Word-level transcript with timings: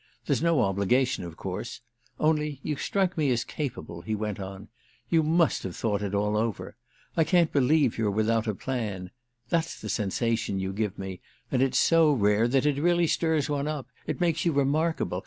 There's 0.25 0.41
no 0.41 0.61
obligation 0.61 1.23
of 1.25 1.37
course; 1.37 1.81
only 2.19 2.59
you 2.63 2.75
strike 2.75 3.19
me 3.19 3.29
as 3.29 3.43
capable," 3.43 4.01
he 4.01 4.15
went 4.15 4.39
on. 4.39 4.67
"You 5.09 5.21
must 5.21 5.61
have 5.61 5.75
thought 5.75 6.01
it 6.01 6.15
all 6.15 6.35
over. 6.35 6.75
I 7.15 7.23
can't 7.23 7.53
believe 7.53 7.99
you're 7.99 8.09
without 8.09 8.47
a 8.47 8.55
plan. 8.55 9.11
That's 9.49 9.79
the 9.79 9.89
sensation 9.89 10.59
you 10.59 10.73
give 10.73 10.97
me, 10.97 11.21
and 11.51 11.61
it's 11.61 11.77
so 11.77 12.13
rare 12.13 12.47
that 12.47 12.65
it 12.65 12.79
really 12.81 13.05
stirs 13.05 13.47
one 13.47 13.67
up—it 13.67 14.19
makes 14.19 14.43
you 14.43 14.53
remarkable. 14.53 15.19